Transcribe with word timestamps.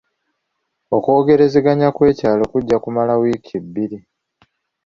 Okwogerezeganya 0.95 1.87
kw'ekyalo 1.95 2.43
kujja 2.51 2.77
kumala 2.83 3.13
wiiki 3.21 3.55
bbiri. 3.65 3.97